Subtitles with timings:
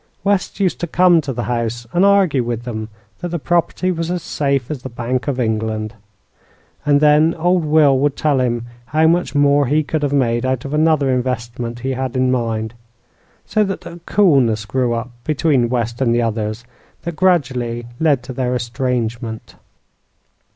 [0.23, 4.09] West used to come to the house and argue with them that the property was
[4.23, 5.93] safe as the Bank of England,
[6.87, 10.65] and then old Will would tell him how much more he could have made out
[10.65, 12.73] of another investment he had in mind;
[13.45, 16.65] so that a coolness grew up between West and the others
[17.03, 19.53] that gradually led to their estrangement.